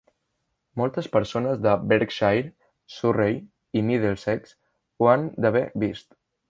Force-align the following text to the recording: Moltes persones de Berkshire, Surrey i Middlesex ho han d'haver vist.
Moltes 0.79 1.09
persones 1.15 1.61
de 1.65 1.75
Berkshire, 1.91 2.49
Surrey 2.97 3.39
i 3.83 3.87
Middlesex 3.93 4.59
ho 4.97 5.15
han 5.15 5.33
d'haver 5.45 5.67
vist. 5.87 6.15